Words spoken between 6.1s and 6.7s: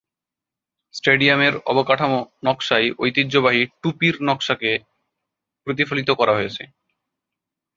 করা হয়েছে।